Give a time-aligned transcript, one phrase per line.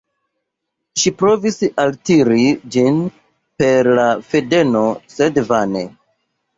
[1.01, 2.47] Ŝi provis altiri
[2.79, 2.99] ĝin
[3.61, 5.91] per la fadeno, sed vane.